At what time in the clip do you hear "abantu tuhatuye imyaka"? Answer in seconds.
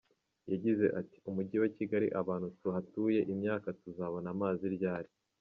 2.21-3.67